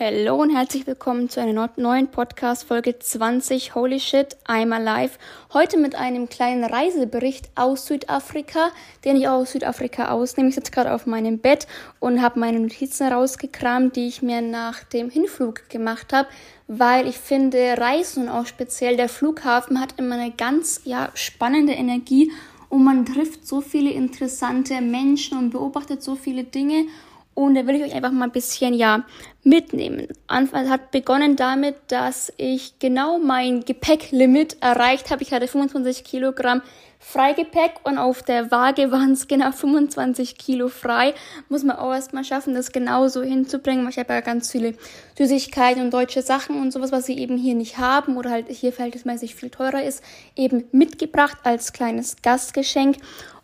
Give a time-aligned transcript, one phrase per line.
[0.00, 5.18] Hallo und herzlich willkommen zu einer neuen Podcast Folge 20 Holy Shit I'm Alive.
[5.52, 8.70] Heute mit einem kleinen Reisebericht aus Südafrika,
[9.04, 10.48] den ich auch aus Südafrika ausnehme.
[10.48, 11.66] Ich sitze gerade auf meinem Bett
[12.00, 16.28] und habe meine Notizen rausgekramt, die ich mir nach dem Hinflug gemacht habe,
[16.68, 21.74] weil ich finde Reisen und auch speziell der Flughafen hat immer eine ganz ja spannende
[21.74, 22.32] Energie
[22.70, 26.86] und man trifft so viele interessante Menschen und beobachtet so viele Dinge
[27.34, 29.04] und da will ich euch einfach mal ein bisschen ja
[29.42, 30.08] mitnehmen.
[30.26, 35.22] Anfang hat begonnen damit, dass ich genau mein Gepäcklimit erreicht habe.
[35.22, 36.62] Ich hatte 25 Kilogramm
[37.04, 41.14] Freigepäck und auf der Waage waren es genau 25 Kilo frei.
[41.48, 44.74] Muss man auch erstmal schaffen, das genau so hinzubringen, ich habe ja ganz viele
[45.18, 48.72] Süßigkeiten und deutsche Sachen und sowas, was sie eben hier nicht haben oder halt hier
[48.72, 50.02] verhältnismäßig viel teurer ist,
[50.36, 52.96] eben mitgebracht als kleines Gastgeschenk.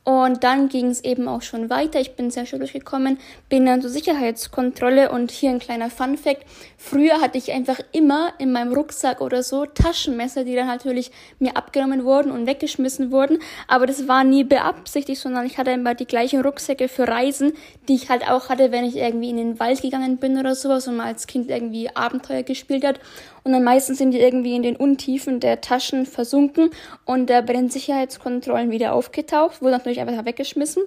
[0.09, 2.01] Und dann ging es eben auch schon weiter.
[2.01, 3.19] Ich bin sehr schön durchgekommen,
[3.51, 6.47] bin dann zur Sicherheitskontrolle und hier ein kleiner Fun Fact.
[6.79, 11.59] Früher hatte ich einfach immer in meinem Rucksack oder so Taschenmesser, die dann natürlich mir
[11.59, 13.39] abgenommen wurden und weggeschmissen wurden.
[13.67, 17.53] Aber das war nie beabsichtigt, sondern ich hatte immer die gleichen Rucksäcke für Reisen,
[17.89, 20.89] die ich halt auch hatte, wenn ich irgendwie in den Wald gegangen bin oder sowas
[20.89, 23.01] und mal als Kind irgendwie Abenteuer gespielt hat.
[23.45, 26.71] Und dann meistens sind die irgendwie in den Untiefen der Taschen versunken
[27.05, 30.83] und äh, bei den Sicherheitskontrollen wieder aufgetaucht, wurde natürlich einfach weggeschmissen.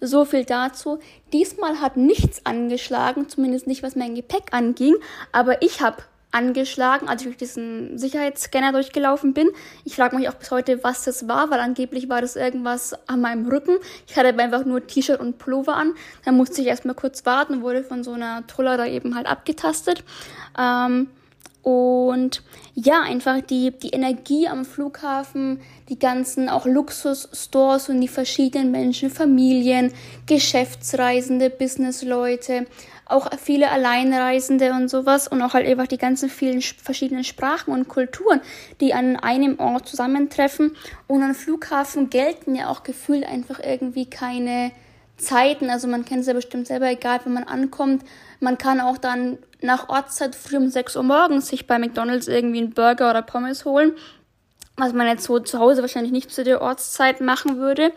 [0.00, 0.98] So viel dazu.
[1.32, 4.94] Diesmal hat nichts angeschlagen, zumindest nicht was mein Gepäck anging,
[5.32, 9.48] aber ich habe angeschlagen, als ich durch diesen Sicherheitsscanner durchgelaufen bin.
[9.84, 13.20] Ich frage mich auch bis heute, was das war, weil angeblich war das irgendwas an
[13.20, 13.76] meinem Rücken.
[14.06, 15.94] Ich hatte einfach nur T-Shirt und Pullover an.
[16.24, 19.26] Dann musste ich erstmal kurz warten und wurde von so einer Truller da eben halt
[19.26, 20.04] abgetastet.
[20.58, 21.08] Ähm,
[21.62, 22.42] und
[22.74, 29.10] ja, einfach die, die Energie am Flughafen, die ganzen auch Luxusstores und die verschiedenen Menschen,
[29.10, 29.92] Familien,
[30.26, 32.66] Geschäftsreisende, Businessleute,
[33.10, 37.88] auch viele Alleinreisende und sowas und auch halt einfach die ganzen vielen verschiedenen Sprachen und
[37.88, 38.40] Kulturen,
[38.80, 40.76] die an einem Ort zusammentreffen.
[41.06, 44.72] Und am Flughafen gelten ja auch gefühlt einfach irgendwie keine
[45.16, 45.70] Zeiten.
[45.70, 48.04] Also man kennt es ja bestimmt selber, egal wenn man ankommt.
[48.40, 52.58] Man kann auch dann nach Ortszeit früh um 6 Uhr morgens sich bei McDonalds irgendwie
[52.58, 53.92] einen Burger oder Pommes holen.
[54.76, 57.92] Was man jetzt so zu Hause wahrscheinlich nicht zu der Ortszeit machen würde.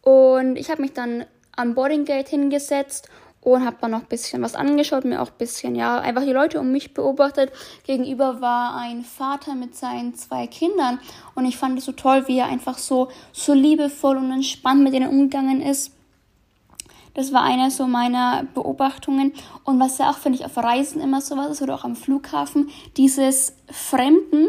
[0.00, 3.08] Und ich habe mich dann am Boarding Gate hingesetzt
[3.42, 6.32] und habe dann noch ein bisschen was angeschaut, mir auch ein bisschen, ja, einfach die
[6.32, 7.52] Leute um mich beobachtet.
[7.84, 11.00] Gegenüber war ein Vater mit seinen zwei Kindern
[11.34, 14.94] und ich fand es so toll, wie er einfach so, so liebevoll und entspannt mit
[14.94, 15.92] denen umgegangen ist.
[17.14, 19.34] Das war eine so meiner Beobachtungen.
[19.64, 21.94] Und was ja auch, finde ich, auf Reisen immer so was ist oder auch am
[21.94, 24.48] Flughafen, dieses Fremden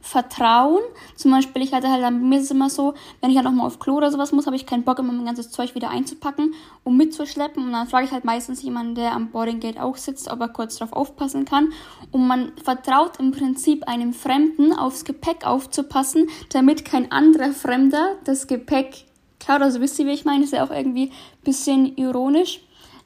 [0.00, 0.80] Vertrauen.
[1.14, 3.66] Zum Beispiel, ich hatte halt, bei mir ist es immer so, wenn ich halt nochmal
[3.66, 6.54] auf Klo oder sowas muss, habe ich keinen Bock, immer mein ganzes Zeug wieder einzupacken
[6.84, 7.64] und mitzuschleppen.
[7.64, 10.48] Und dann frage ich halt meistens jemanden, der am Boarding Gate auch sitzt, ob er
[10.48, 11.72] kurz drauf aufpassen kann.
[12.12, 18.46] Und man vertraut im Prinzip einem Fremden, aufs Gepäck aufzupassen, damit kein anderer Fremder das
[18.46, 19.06] Gepäck
[19.40, 20.44] Klar, also wisst ihr, wie ich meine?
[20.44, 22.60] Ist ja auch irgendwie ein bisschen ironisch.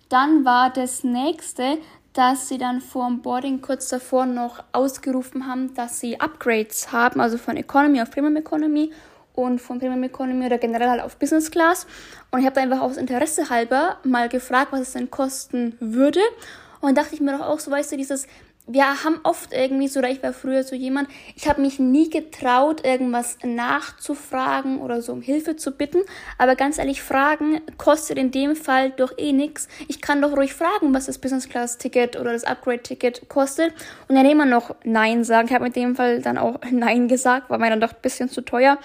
[0.08, 1.78] Dann war das nächste,
[2.14, 7.20] dass sie dann vor dem Boarding kurz davor noch ausgerufen haben, dass sie Upgrades haben,
[7.20, 8.92] also von Economy auf Premium Economy
[9.34, 11.86] und von Premium Economy oder generell halt auf Business Class.
[12.30, 16.20] Und ich habe einfach aus Interesse halber mal gefragt, was es denn kosten würde.
[16.80, 18.28] Und dachte ich mir doch auch so, weißt du, dieses
[18.66, 22.08] wir haben oft irgendwie so, oder ich war früher so jemand, ich habe mich nie
[22.08, 25.98] getraut, irgendwas nachzufragen oder so um Hilfe zu bitten.
[26.38, 29.68] Aber ganz ehrlich, Fragen kostet in dem Fall doch eh nichts.
[29.88, 33.74] Ich kann doch ruhig fragen, was das Business Class Ticket oder das Upgrade Ticket kostet
[34.08, 35.48] und dann immer noch Nein sagen.
[35.48, 38.30] Ich habe in dem Fall dann auch Nein gesagt, war mir dann doch ein bisschen
[38.30, 38.78] zu teuer.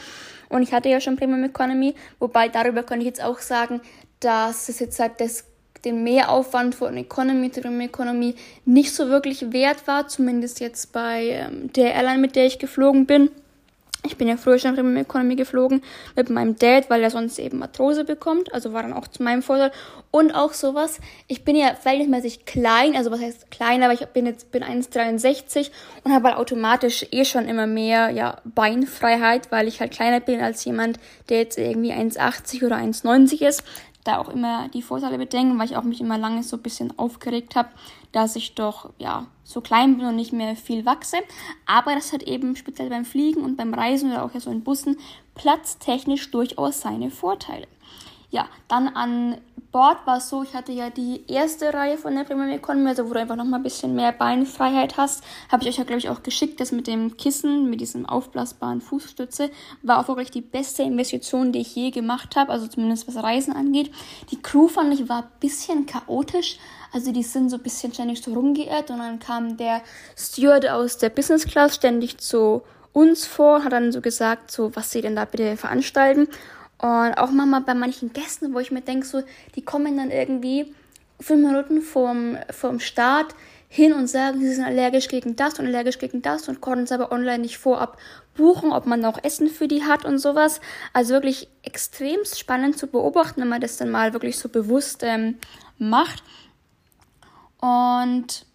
[0.50, 3.82] Und ich hatte ja schon Premium Economy, wobei darüber kann ich jetzt auch sagen,
[4.20, 5.46] dass es jetzt halt das
[5.86, 8.36] den Mehraufwand von Economy zu Economy
[8.66, 13.06] nicht so wirklich wert war, zumindest jetzt bei ähm, der Airline, mit der ich geflogen
[13.06, 13.30] bin.
[14.06, 15.82] Ich bin ja früher schon Premium Economy geflogen
[16.16, 18.54] mit meinem Dad, weil er sonst eben Matrose bekommt.
[18.54, 19.74] Also war dann auch zu meinem Vorteil.
[20.10, 21.00] Und auch sowas.
[21.28, 25.70] Ich bin ja verhältnismäßig klein, also was heißt klein, aber ich bin jetzt bin 1,63
[26.06, 30.40] und habe halt automatisch eh schon immer mehr ja, Beinfreiheit, weil ich halt kleiner bin
[30.40, 30.98] als jemand,
[31.28, 33.64] der jetzt irgendwie 1,80 oder 1,90 ist
[34.04, 36.98] da auch immer die Vorteile bedenken, weil ich auch mich immer lange so ein bisschen
[36.98, 37.70] aufgeregt habe,
[38.12, 41.18] dass ich doch ja so klein bin und nicht mehr viel wachse.
[41.66, 44.64] Aber das hat eben speziell beim Fliegen und beim Reisen oder auch ja so in
[44.64, 44.98] Bussen
[45.36, 47.68] platztechnisch durchaus seine Vorteile.
[48.32, 49.38] Ja, dann an
[49.72, 53.08] Bord war es so, ich hatte ja die erste Reihe von der Premier Economy, also
[53.08, 55.24] wo du einfach nochmal ein bisschen mehr Beinfreiheit hast.
[55.52, 56.60] Habe ich euch ja, glaube ich, auch geschickt.
[56.60, 59.52] Das mit dem Kissen, mit diesem aufblasbaren Fußstütze,
[59.84, 63.56] war auch wirklich die beste Investition, die ich je gemacht habe, also zumindest was Reisen
[63.56, 63.92] angeht.
[64.32, 66.58] Die Crew fand ich war ein bisschen chaotisch.
[66.92, 69.84] Also die sind so ein bisschen ständig so rumgeirrt und dann kam der
[70.18, 74.90] Steward aus der Business Class ständig zu uns vor, hat dann so gesagt, so was
[74.90, 76.28] sie denn da bitte veranstalten.
[76.82, 79.22] Und auch manchmal bei manchen Gästen, wo ich mir denke, so,
[79.56, 80.74] die kommen dann irgendwie
[81.20, 83.36] fünf Minuten vorm, vorm Start
[83.68, 86.92] hin und sagen, sie sind allergisch gegen das und allergisch gegen das und konnten es
[86.92, 87.98] aber online nicht vorab
[88.36, 90.62] buchen, ob man noch Essen für die hat und sowas.
[90.94, 95.38] Also wirklich extrem spannend zu beobachten, wenn man das dann mal wirklich so bewusst ähm,
[95.78, 96.24] macht.
[97.60, 98.46] Und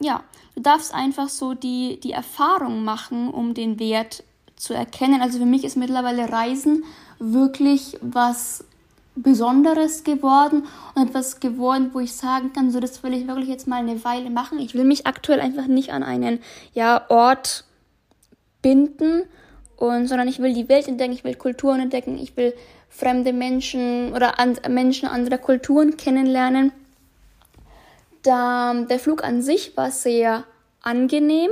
[0.00, 0.24] ja,
[0.54, 4.24] du darfst einfach so die, die Erfahrung machen, um den Wert
[4.64, 5.20] zu erkennen.
[5.20, 6.84] Also für mich ist mittlerweile Reisen
[7.18, 8.64] wirklich was
[9.16, 10.64] Besonderes geworden
[10.94, 14.04] und etwas geworden, wo ich sagen kann, so das will ich wirklich jetzt mal eine
[14.04, 14.58] Weile machen.
[14.58, 16.40] Ich will mich aktuell einfach nicht an einen
[16.72, 17.64] ja, Ort
[18.60, 19.22] binden
[19.76, 22.54] und sondern ich will die Welt entdecken, ich will Kulturen entdecken, ich will
[22.88, 26.72] fremde Menschen oder an, Menschen anderer Kulturen kennenlernen.
[28.22, 30.44] Da, der Flug an sich war sehr
[30.82, 31.50] angenehm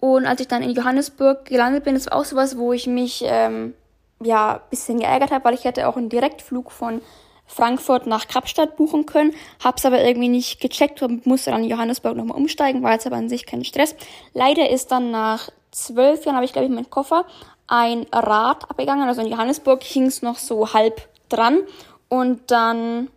[0.00, 3.22] und als ich dann in Johannesburg gelandet bin, das war auch sowas, wo ich mich
[3.26, 3.74] ähm,
[4.22, 7.00] ja, ein bisschen geärgert habe, weil ich hätte auch einen Direktflug von
[7.46, 12.16] Frankfurt nach Kapstadt buchen können, hab's aber irgendwie nicht gecheckt und musste dann in Johannesburg
[12.16, 13.96] nochmal umsteigen, war jetzt aber an sich kein Stress.
[14.34, 17.24] Leider ist dann nach zwölf Jahren, habe ich glaube ich meinen Koffer,
[17.66, 21.60] ein Rad abgegangen, also in Johannesburg hing's noch so halb dran
[22.08, 23.08] und dann,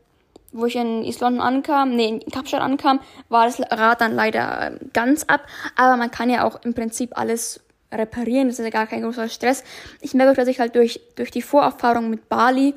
[0.54, 4.90] wo ich in London ankam, nee, in Kapstadt ankam, war das Rad dann leider ähm,
[4.94, 5.42] ganz ab,
[5.76, 7.60] aber man kann ja auch im Prinzip alles
[7.92, 8.48] reparieren.
[8.48, 9.64] Das ist ja gar kein großer Stress.
[10.02, 12.74] Ich merke, dass ich halt durch, durch die Vorerfahrung mit Bali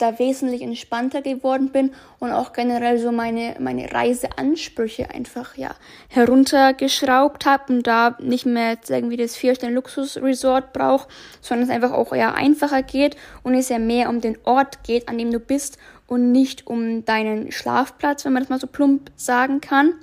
[0.00, 5.74] da wesentlich entspannter geworden bin und auch generell so meine, meine Reiseansprüche einfach, ja,
[6.08, 11.08] heruntergeschraubt habe und da nicht mehr irgendwie das Vier-Sterne-Luxus-Resort brauche,
[11.40, 15.08] sondern es einfach auch ja einfacher geht und es ja mehr um den Ort geht,
[15.08, 15.78] an dem du bist
[16.10, 19.94] und nicht um deinen Schlafplatz, wenn man das mal so plump sagen kann.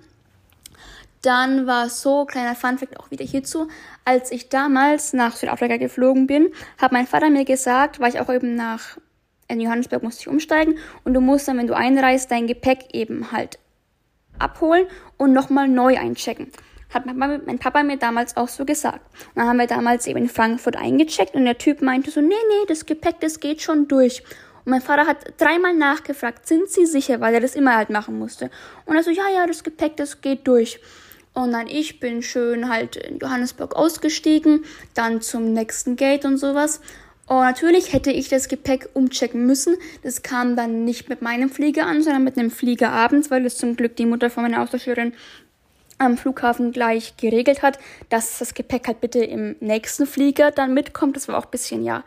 [1.22, 3.68] Dann war so, kleiner Funfact auch wieder hierzu,
[4.06, 8.34] als ich damals nach Südafrika geflogen bin, hat mein Vater mir gesagt, weil ich auch
[8.34, 8.98] eben nach
[9.50, 13.34] in Johannesburg musste ich umsteigen und du musst dann, wenn du einreist, dein Gepäck eben
[13.34, 13.60] halt
[14.40, 14.88] abholen
[15.18, 16.52] und nochmal neu einchecken.
[16.94, 19.02] Hat mein Papa mir damals auch so gesagt.
[19.36, 22.28] Und dann haben wir damals eben in Frankfurt eingecheckt und der Typ meinte so, nee,
[22.30, 24.24] nee, das Gepäck, das geht schon durch.
[24.68, 28.20] Und mein Vater hat dreimal nachgefragt, sind Sie sicher, weil er das immer halt machen
[28.20, 28.52] musste.
[28.84, 30.82] Und er so, ja, ja, das Gepäck, das geht durch.
[31.34, 36.82] Und dann ich bin schön halt in Johannesburg ausgestiegen, dann zum nächsten Gate und sowas.
[37.28, 39.78] Und natürlich hätte ich das Gepäck umchecken müssen.
[40.04, 43.58] Das kam dann nicht mit meinem Flieger an, sondern mit einem Flieger abends, weil es
[43.58, 45.14] zum Glück die Mutter von meiner Austauschschülerin
[45.98, 47.80] am Flughafen gleich geregelt hat,
[48.10, 51.16] dass das Gepäck halt bitte im nächsten Flieger dann mitkommt.
[51.16, 52.04] Das war auch ein bisschen, ja,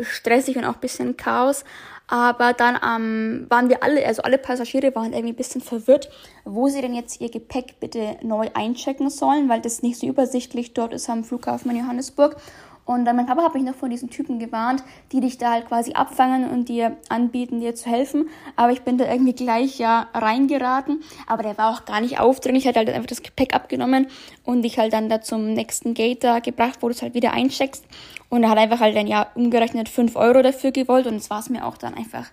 [0.00, 1.64] stressig und auch ein bisschen Chaos.
[2.06, 6.10] Aber dann ähm, waren wir alle, also alle Passagiere waren irgendwie ein bisschen verwirrt,
[6.44, 10.74] wo sie denn jetzt ihr Gepäck bitte neu einchecken sollen, weil das nicht so übersichtlich
[10.74, 12.36] dort ist am Flughafen in Johannesburg.
[12.84, 15.66] Und dann mein Papa hat mich noch von diesen Typen gewarnt, die dich da halt
[15.66, 18.28] quasi abfangen und dir anbieten, dir zu helfen.
[18.56, 21.02] Aber ich bin da irgendwie gleich ja reingeraten.
[21.26, 24.08] Aber der war auch gar nicht aufdringlich, hat halt einfach das Gepäck abgenommen
[24.44, 27.32] und dich halt dann da zum nächsten Gate da gebracht, wo du es halt wieder
[27.32, 27.86] eincheckst.
[28.34, 31.38] Und er hat einfach halt dann ja umgerechnet 5 Euro dafür gewollt und es war
[31.38, 32.26] es mir auch dann einfach.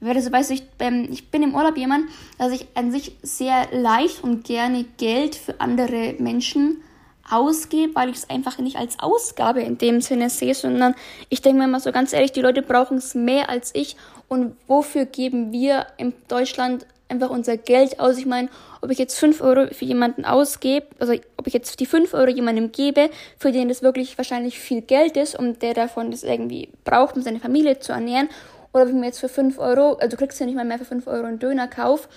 [0.00, 2.06] Also, weißt du, ich, ähm, ich bin im Urlaub jemand,
[2.36, 6.82] dass ich an sich sehr leicht und gerne Geld für andere Menschen
[7.30, 10.96] ausgebe, weil ich es einfach nicht als Ausgabe in dem Sinne sehe, sondern
[11.28, 14.56] ich denke mir mal so ganz ehrlich, die Leute brauchen es mehr als ich und
[14.66, 18.18] wofür geben wir in Deutschland einfach unser Geld aus?
[18.18, 18.48] Ich meine,
[18.80, 22.30] ob ich jetzt 5 Euro für jemanden ausgebe, also ob ich jetzt die 5 Euro
[22.30, 26.70] jemandem gebe, für den das wirklich wahrscheinlich viel Geld ist und der davon das irgendwie
[26.84, 28.28] braucht, um seine Familie zu ernähren,
[28.72, 30.78] oder ob ich mir jetzt für 5 Euro, also du kriegst ja nicht mal mehr
[30.78, 32.08] für 5 Euro einen Döner kauf,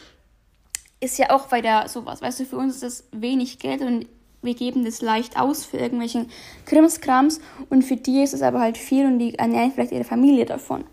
[1.00, 2.22] ist ja auch weiter sowas.
[2.22, 4.06] Weißt du, für uns ist das wenig Geld und
[4.42, 6.30] wir geben das leicht aus für irgendwelchen
[6.66, 10.46] Krimskrams und für die ist es aber halt viel und die ernähren vielleicht ihre Familie
[10.46, 10.84] davon.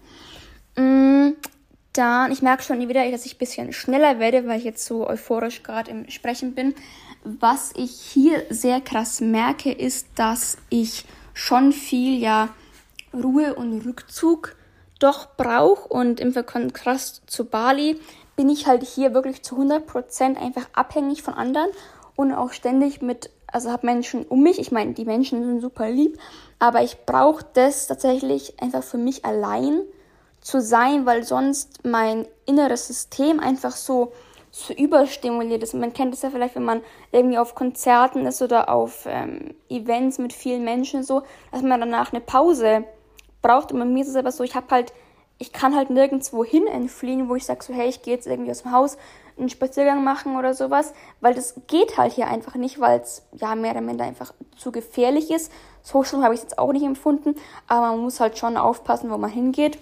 [1.97, 5.09] Dann, ich merke schon wieder, dass ich ein bisschen schneller werde, weil ich jetzt so
[5.09, 6.75] euphorisch gerade im Sprechen bin.
[7.25, 12.51] Was ich hier sehr krass merke, ist, dass ich schon viel ja
[13.13, 14.57] Ruhe und Rückzug
[14.99, 18.01] doch brauche und im Kontrast zu Bali
[18.37, 21.71] bin ich halt hier wirklich zu 100% einfach abhängig von anderen
[22.17, 24.59] und auch ständig mit, also habe Menschen um mich.
[24.59, 26.19] Ich meine, die Menschen sind super lieb,
[26.59, 29.83] aber ich brauche das tatsächlich einfach für mich allein
[30.47, 34.13] zu sein, weil sonst mein inneres System einfach so,
[34.53, 35.75] so überstimuliert ist.
[35.75, 40.19] Man kennt es ja vielleicht, wenn man irgendwie auf Konzerten ist oder auf ähm, Events
[40.19, 42.85] mit vielen Menschen so, dass man danach eine Pause
[43.43, 43.73] braucht.
[43.73, 44.93] Und bei mir ist es aber so, ich habe halt,
[45.39, 48.53] ich kann halt nirgendwo hin entfliehen, wo ich sage so, hey, ich gehe jetzt irgendwie
[48.53, 48.99] aus dem Haus,
[49.37, 53.57] einen Spaziergang machen oder sowas, weil das geht halt hier einfach nicht, weil es ja
[53.57, 55.51] mehr oder minder einfach zu gefährlich ist.
[55.83, 57.35] So schlimm habe ich es jetzt auch nicht empfunden,
[57.67, 59.79] aber man muss halt schon aufpassen, wo man hingeht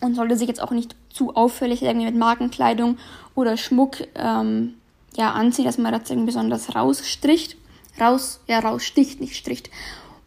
[0.00, 2.98] und sollte sich jetzt auch nicht zu auffällig irgendwie mit Markenkleidung
[3.34, 4.74] oder Schmuck ähm,
[5.16, 7.56] ja, anziehen, dass man das irgendwie besonders rausstricht.
[8.00, 9.70] Raus, ja, raussticht, nicht stricht.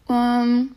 [0.09, 0.75] Ähm,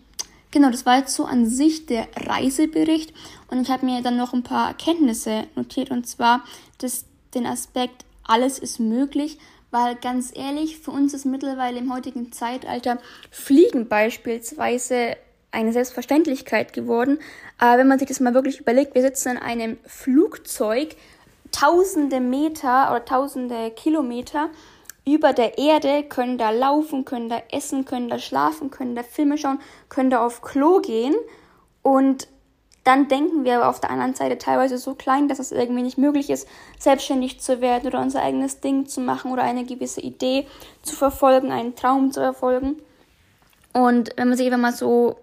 [0.50, 3.12] genau, das war jetzt so an sich der Reisebericht.
[3.48, 5.90] Und ich habe mir dann noch ein paar Erkenntnisse notiert.
[5.90, 6.44] Und zwar,
[6.78, 9.38] dass den Aspekt, alles ist möglich,
[9.70, 12.98] weil ganz ehrlich, für uns ist mittlerweile im heutigen Zeitalter
[13.30, 15.16] Fliegen beispielsweise
[15.54, 17.18] eine Selbstverständlichkeit geworden.
[17.58, 20.96] Aber wenn man sich das mal wirklich überlegt, wir sitzen in einem Flugzeug
[21.52, 24.50] tausende Meter oder tausende Kilometer
[25.06, 29.38] über der Erde, können da laufen, können da essen, können da schlafen, können da Filme
[29.38, 31.14] schauen, können da auf Klo gehen
[31.82, 32.26] und
[32.84, 35.96] dann denken wir aber auf der anderen Seite teilweise so klein, dass es irgendwie nicht
[35.96, 36.46] möglich ist,
[36.78, 40.46] selbstständig zu werden oder unser eigenes Ding zu machen oder eine gewisse Idee
[40.82, 42.76] zu verfolgen, einen Traum zu verfolgen.
[43.72, 45.16] Und wenn man sich einfach mal so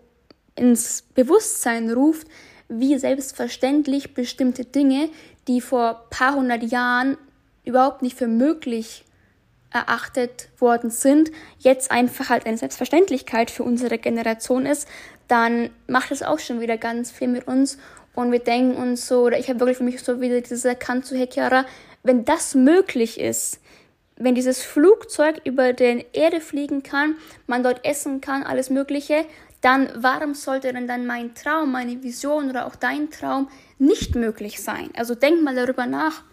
[0.56, 2.28] ins Bewusstsein ruft,
[2.68, 5.10] wie selbstverständlich bestimmte Dinge,
[5.48, 7.18] die vor paar hundert Jahren
[7.66, 9.06] überhaupt nicht für möglich
[9.72, 14.88] erachtet worden sind, jetzt einfach halt eine Selbstverständlichkeit für unsere Generation ist,
[15.28, 17.78] dann macht es auch schon wieder ganz viel mit uns.
[18.14, 21.06] Und wir denken uns so, oder ich habe wirklich für mich so wieder diese erkannt
[21.06, 21.66] zu Hekara,
[22.04, 23.60] wenn das möglich ist,
[24.18, 27.16] wenn dieses Flugzeug über den Erde fliegen kann,
[27.48, 29.26] man dort essen kann, alles Mögliche,
[29.62, 34.62] dann warum sollte denn dann mein Traum, meine Vision oder auch dein Traum nicht möglich
[34.62, 34.90] sein?
[34.96, 36.24] Also denk mal darüber nach.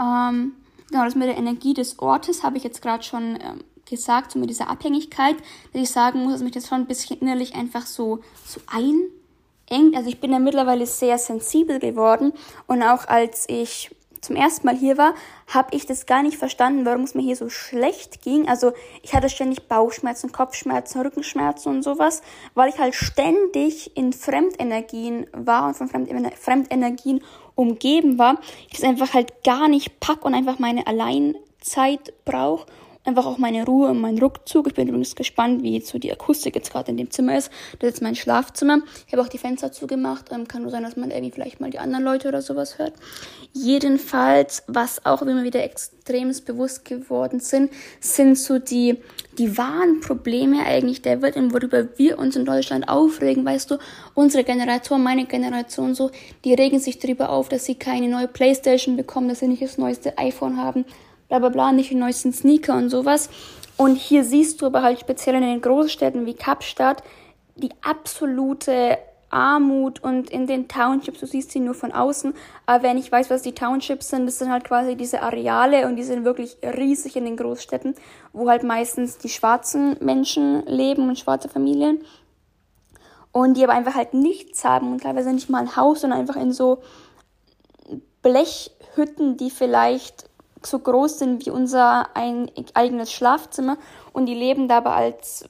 [0.00, 0.52] Ähm,
[0.90, 4.38] genau, das mit der Energie des Ortes habe ich jetzt gerade schon ähm, gesagt, so
[4.38, 5.36] mit dieser Abhängigkeit,
[5.72, 9.96] dass ich sagen muss, dass mich das schon ein bisschen innerlich einfach so, so einengt.
[9.96, 12.32] Also ich bin ja mittlerweile sehr sensibel geworden
[12.66, 13.90] und auch als ich
[14.26, 15.14] zum ersten Mal hier war,
[15.46, 18.48] habe ich das gar nicht verstanden, warum es mir hier so schlecht ging.
[18.48, 22.22] Also ich hatte ständig Bauchschmerzen, Kopfschmerzen, Rückenschmerzen und sowas,
[22.54, 27.22] weil ich halt ständig in Fremdenergien war und von Fremdenergien
[27.54, 28.38] umgeben war.
[28.68, 32.66] Ich das einfach halt gar nicht pack und einfach meine Alleinzeit brauche
[33.06, 34.66] einfach auch meine Ruhe und meinen Rückzug.
[34.66, 37.50] Ich bin übrigens gespannt, wie jetzt so die Akustik jetzt gerade in dem Zimmer ist.
[37.78, 38.80] Das ist mein Schlafzimmer.
[39.06, 40.26] Ich habe auch die Fenster zugemacht.
[40.32, 42.94] Ähm, kann nur sein, dass man irgendwie vielleicht mal die anderen Leute oder sowas hört.
[43.52, 47.70] Jedenfalls, was auch immer wieder extremst bewusst geworden sind,
[48.00, 48.98] sind so die,
[49.38, 53.44] die wahren Probleme eigentlich der Welt und worüber wir uns in Deutschland aufregen.
[53.44, 53.78] Weißt du,
[54.14, 56.10] unsere Generation, meine Generation so,
[56.44, 59.78] die regen sich darüber auf, dass sie keine neue Playstation bekommen, dass sie nicht das
[59.78, 60.84] neueste iPhone haben
[61.28, 63.30] bla bla bla, nicht die neuesten Sneaker und sowas.
[63.76, 67.02] Und hier siehst du aber halt speziell in den Großstädten wie Kapstadt
[67.56, 68.98] die absolute
[69.30, 72.32] Armut und in den Townships, du siehst sie nur von außen,
[72.64, 75.96] aber wenn ich weiß, was die Townships sind, das sind halt quasi diese Areale und
[75.96, 77.96] die sind wirklich riesig in den Großstädten,
[78.32, 82.02] wo halt meistens die schwarzen Menschen leben und schwarze Familien
[83.32, 86.36] und die aber einfach halt nichts haben und teilweise nicht mal ein Haus, sondern einfach
[86.36, 86.82] in so
[88.22, 90.30] Blechhütten, die vielleicht
[90.62, 93.78] so groß sind wie unser ein, eigenes Schlafzimmer
[94.12, 95.44] und die leben dabei als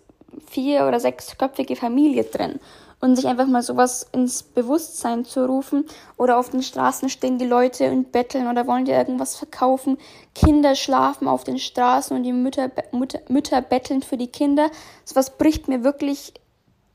[0.46, 2.60] vier- oder sechsköpfige Familie drin.
[2.98, 5.84] Und sich einfach mal sowas ins Bewusstsein zu rufen
[6.16, 9.98] oder auf den Straßen stehen die Leute und betteln oder wollen dir irgendwas verkaufen.
[10.34, 14.70] Kinder schlafen auf den Straßen und die Mütter, Mütter, Mütter betteln für die Kinder.
[15.04, 16.32] Sowas bricht mir wirklich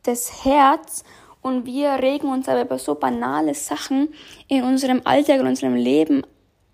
[0.01, 1.03] das Herz
[1.41, 4.09] und wir regen uns aber über so banale Sachen
[4.47, 6.23] in unserem Alltag, in unserem Leben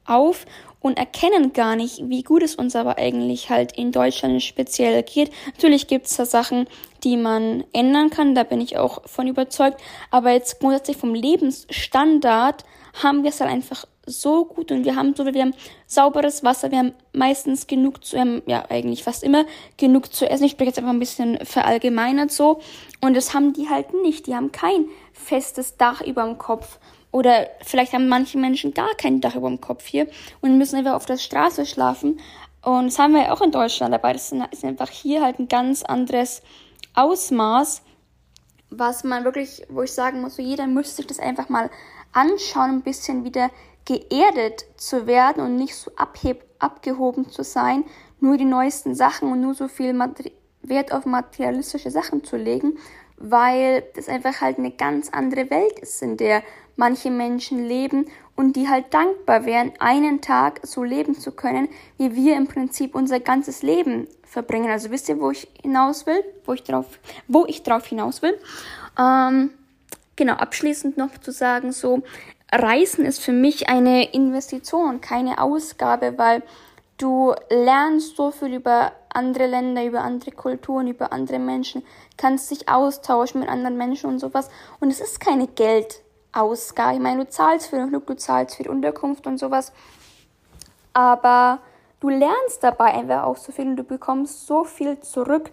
[0.05, 0.45] auf
[0.87, 5.31] und erkennen gar nicht, wie gut es uns aber eigentlich halt in Deutschland speziell geht.
[5.45, 6.67] Natürlich gibt es da Sachen,
[7.03, 9.79] die man ändern kann, da bin ich auch von überzeugt.
[10.09, 12.65] Aber jetzt grundsätzlich vom Lebensstandard
[13.01, 15.53] haben wir es halt einfach so gut und wir haben so, wir haben
[15.85, 20.45] sauberes Wasser, wir haben meistens genug zu, haben, ja eigentlich fast immer genug zu essen.
[20.45, 22.59] Ich spreche jetzt einfach ein bisschen verallgemeinert so.
[23.01, 24.27] Und das haben die halt nicht.
[24.27, 26.79] Die haben kein festes Dach über dem Kopf.
[27.17, 30.05] Oder vielleicht haben manche Menschen gar kein Dach über dem Kopf hier
[30.41, 32.19] und müssen einfach auf der Straße schlafen.
[32.61, 34.13] Und das haben wir ja auch in Deutschland dabei.
[34.13, 36.43] Das ist einfach hier halt ein ganz anderes
[36.93, 37.81] Ausmaß,
[38.69, 41.71] was man wirklich, wo ich sagen muss, so jeder müsste sich das einfach mal
[42.11, 43.49] anschauen, ein bisschen wieder
[43.85, 47.83] geerdet zu werden und nicht so abheb, abgehoben zu sein,
[48.19, 49.97] nur die neuesten Sachen und nur so viel
[50.61, 52.77] Wert auf materialistische Sachen zu legen,
[53.17, 56.43] weil das einfach halt eine ganz andere Welt ist, in der
[56.77, 58.05] manche Menschen leben
[58.35, 61.67] und die halt dankbar wären, einen Tag so leben zu können,
[61.97, 64.69] wie wir im Prinzip unser ganzes Leben verbringen.
[64.69, 66.85] Also wisst ihr, wo ich hinaus will, wo ich drauf,
[67.27, 68.39] wo ich drauf hinaus will.
[68.97, 69.49] Ähm,
[70.15, 72.03] genau, abschließend noch zu sagen, so
[72.51, 76.43] Reisen ist für mich eine Investition, keine Ausgabe, weil
[76.97, 81.83] du lernst so viel über andere Länder, über andere Kulturen, über andere Menschen,
[82.17, 84.49] kannst dich austauschen mit anderen Menschen und sowas.
[84.79, 85.47] Und es ist keine
[86.37, 86.95] Geldausgabe.
[86.95, 89.71] Ich meine, du zahlst für den Flug, du zahlst für die Unterkunft und sowas.
[90.93, 91.59] Aber
[91.99, 95.51] du lernst dabei einfach auch so viel und du bekommst so viel zurück.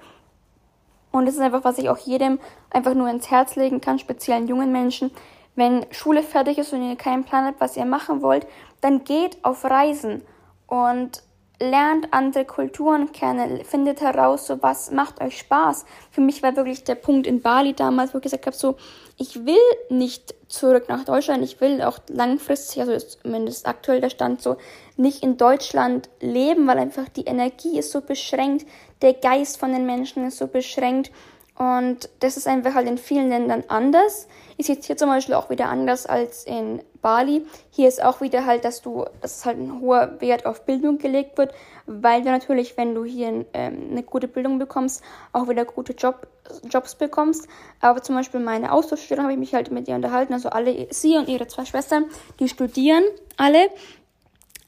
[1.10, 2.38] Und das ist einfach, was ich auch jedem
[2.70, 5.10] einfach nur ins Herz legen kann, speziell jungen Menschen.
[5.54, 8.46] Wenn Schule fertig ist und ihr keinen Plan habt, was ihr machen wollt,
[8.80, 10.22] dann geht auf Reisen
[10.66, 11.22] und
[11.60, 15.84] lernt andere Kulturen kennen, findet heraus, so was macht euch Spaß.
[16.10, 18.76] Für mich war wirklich der Punkt in Bali damals, wo ich gesagt habe, so,
[19.16, 19.56] ich will
[19.88, 24.56] nicht zurück nach Deutschland, ich will auch langfristig, also zumindest aktuell der Stand so,
[24.96, 28.66] nicht in Deutschland leben, weil einfach die Energie ist so beschränkt,
[29.02, 31.10] der Geist von den Menschen ist so beschränkt
[31.56, 34.26] und das ist einfach halt in vielen Ländern anders.
[34.56, 37.46] Ist jetzt hier zum Beispiel auch wieder anders als in Bali.
[37.70, 41.38] Hier ist auch wieder halt, dass du, dass halt ein hoher Wert auf Bildung gelegt
[41.38, 41.54] wird,
[41.86, 46.26] weil du natürlich, wenn du hier ähm, eine gute Bildung bekommst, auch wieder gute Job,
[46.70, 47.48] Jobs bekommst.
[47.80, 51.16] Aber zum Beispiel meine Austauschstudenten habe ich mich halt mit ihr unterhalten, also alle, sie
[51.16, 52.06] und ihre zwei Schwestern,
[52.40, 53.04] die studieren
[53.36, 53.68] alle,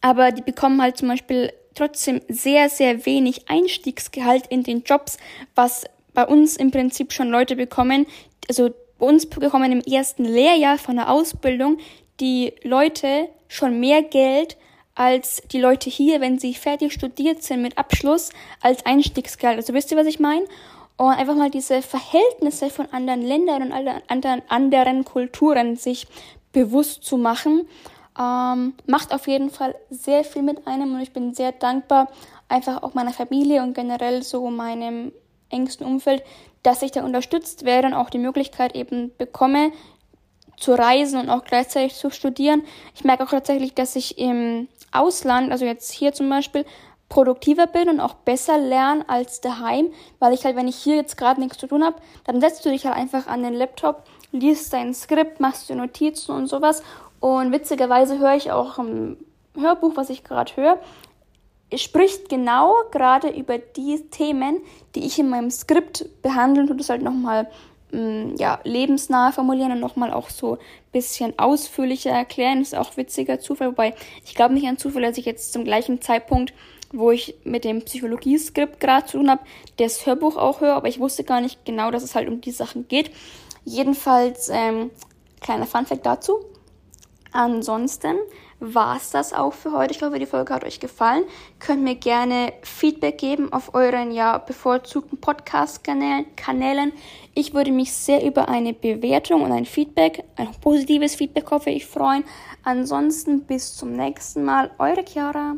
[0.00, 5.18] aber die bekommen halt zum Beispiel trotzdem sehr, sehr wenig Einstiegsgehalt in den Jobs,
[5.54, 8.06] was bei uns im Prinzip schon Leute bekommen,
[8.48, 11.78] also bei uns bekommen im ersten Lehrjahr von der Ausbildung
[12.20, 14.56] die Leute schon mehr Geld
[14.94, 18.30] als die Leute hier, wenn sie fertig studiert sind mit Abschluss,
[18.62, 19.56] als Einstiegsgeld.
[19.58, 20.46] Also wisst ihr, was ich meine?
[20.96, 23.72] Und einfach mal diese Verhältnisse von anderen Ländern und
[24.08, 26.06] anderen, anderen Kulturen sich
[26.52, 27.68] bewusst zu machen,
[28.18, 32.08] ähm, macht auf jeden Fall sehr viel mit einem und ich bin sehr dankbar,
[32.48, 35.12] einfach auch meiner Familie und generell so meinem
[35.50, 36.22] engsten Umfeld,
[36.62, 39.70] dass ich da unterstützt werde und auch die Möglichkeit eben bekomme,
[40.56, 42.62] zu reisen und auch gleichzeitig zu studieren.
[42.94, 46.64] Ich merke auch tatsächlich, dass ich im Ausland, also jetzt hier zum Beispiel,
[47.08, 51.16] produktiver bin und auch besser lerne als daheim, weil ich halt, wenn ich hier jetzt
[51.16, 54.72] gerade nichts zu tun habe, dann setzt du dich halt einfach an den Laptop, liest
[54.72, 56.82] dein Skript, machst dir Notizen und sowas.
[57.20, 59.16] Und witzigerweise höre ich auch ein
[59.56, 60.78] Hörbuch, was ich gerade höre,
[61.74, 64.60] spricht genau gerade über die Themen,
[64.94, 67.48] die ich in meinem Skript behandeln und das halt nochmal
[67.92, 70.58] mm, ja, lebensnah formulieren und nochmal auch so ein
[70.92, 72.60] bisschen ausführlicher erklären.
[72.60, 75.64] Das ist auch witziger Zufall, wobei ich glaube nicht an Zufall, dass ich jetzt zum
[75.64, 76.52] gleichen Zeitpunkt,
[76.96, 79.42] wo ich mit dem Psychologieskript gerade zu tun habe,
[79.76, 82.50] das Hörbuch auch höre, aber ich wusste gar nicht genau, dass es halt um die
[82.50, 83.10] Sachen geht.
[83.64, 84.90] Jedenfalls, ähm,
[85.40, 86.44] kleiner Funfact dazu.
[87.32, 88.16] Ansonsten
[88.60, 89.92] war es das auch für heute.
[89.92, 91.24] Ich hoffe, die Folge hat euch gefallen.
[91.58, 96.92] Könnt mir gerne Feedback geben auf euren ja bevorzugten Podcast-Kanälen.
[97.34, 101.84] Ich würde mich sehr über eine Bewertung und ein Feedback, ein positives Feedback hoffe ich
[101.84, 102.24] freuen.
[102.62, 104.70] Ansonsten bis zum nächsten Mal.
[104.78, 105.56] Eure Chiara.